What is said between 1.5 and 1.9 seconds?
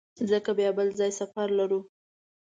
لرو.